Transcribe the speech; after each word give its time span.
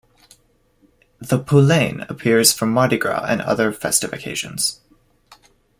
The 1.19 1.37
"Poulain" 1.37 2.07
appears 2.09 2.51
for 2.51 2.65
Mardi 2.65 2.97
Gras 2.97 3.25
and 3.29 3.39
other 3.39 3.71
festive 3.71 4.11
occasions. 4.13 4.81